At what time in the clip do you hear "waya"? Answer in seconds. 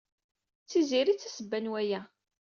1.71-2.01